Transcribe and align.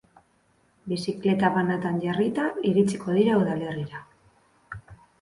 Bizikleta 0.93 1.51
banatan 1.59 2.01
jarrita 2.07 2.49
iritsiko 2.73 3.19
dira 3.21 3.39
udalerrira. 3.45 4.07